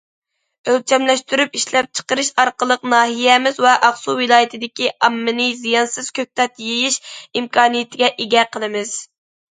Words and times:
ئۆلچەملەشتۈرۈپ 0.69 1.57
ئىشلەپچىقىرىش 1.59 2.31
ئارقىلىق 2.43 2.87
ناھىيەمىز 2.95 3.59
ۋە 3.65 3.75
ئاقسۇ 3.89 4.17
ۋىلايىتىدىكى 4.21 4.89
ئاممىنى 4.97 5.47
زىيانسىز 5.61 6.11
كۆكتات 6.21 6.61
يېيىش 6.69 6.99
ئىمكانىيىتىگە 7.03 8.15
ئىگە 8.17 8.49
قىلىمىز. 8.57 8.97